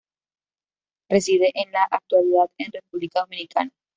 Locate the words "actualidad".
1.91-2.47